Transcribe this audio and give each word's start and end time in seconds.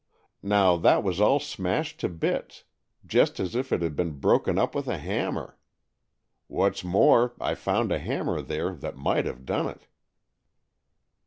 Now 0.41 0.77
that 0.77 1.03
was 1.03 1.21
all 1.21 1.39
smashed 1.39 1.99
to 1.99 2.09
bits, 2.09 2.63
just 3.05 3.39
as 3.39 3.53
if 3.53 3.71
it 3.71 3.83
had 3.83 3.95
been 3.95 4.19
broken 4.19 4.57
up 4.57 4.73
with 4.73 4.87
a 4.87 4.97
hammer. 4.97 5.59
What's 6.47 6.83
more, 6.83 7.35
I 7.39 7.53
found 7.53 7.91
a 7.91 7.99
hammer 7.99 8.41
there 8.41 8.73
that 8.77 8.97
might 8.97 9.27
have 9.27 9.45
done 9.45 9.67
it." 9.69 9.85